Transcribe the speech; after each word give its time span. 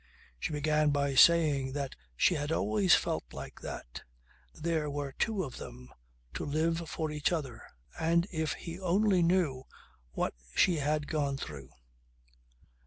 She 0.39 0.51
began 0.51 0.89
by 0.89 1.13
saying 1.13 1.73
that 1.73 1.95
she 2.15 2.33
had 2.33 2.51
always 2.51 2.95
felt 2.95 3.23
like 3.33 3.61
that. 3.61 4.01
There 4.51 4.89
were 4.89 5.11
two 5.11 5.43
of 5.43 5.57
them, 5.57 5.93
to 6.33 6.43
live 6.43 6.89
for 6.89 7.11
each 7.11 7.31
other. 7.31 7.61
And 7.99 8.25
if 8.31 8.53
he 8.53 8.79
only 8.79 9.21
knew 9.21 9.67
what 10.13 10.33
she 10.55 10.77
had 10.77 11.05
gone 11.07 11.37
through! 11.37 11.69